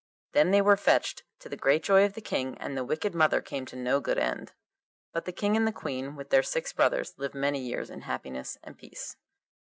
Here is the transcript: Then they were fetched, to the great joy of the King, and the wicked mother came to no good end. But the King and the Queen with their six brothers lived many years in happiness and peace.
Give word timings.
Then 0.31 0.49
they 0.49 0.63
were 0.63 0.77
fetched, 0.77 1.21
to 1.41 1.47
the 1.47 1.55
great 1.55 1.83
joy 1.83 2.03
of 2.05 2.13
the 2.15 2.21
King, 2.21 2.57
and 2.57 2.75
the 2.75 2.83
wicked 2.83 3.13
mother 3.13 3.39
came 3.39 3.67
to 3.67 3.75
no 3.75 3.99
good 3.99 4.17
end. 4.17 4.51
But 5.13 5.25
the 5.25 5.31
King 5.31 5.55
and 5.55 5.67
the 5.67 5.71
Queen 5.71 6.15
with 6.15 6.31
their 6.31 6.41
six 6.41 6.73
brothers 6.73 7.13
lived 7.17 7.35
many 7.35 7.59
years 7.59 7.91
in 7.91 8.01
happiness 8.01 8.57
and 8.63 8.75
peace. 8.75 9.15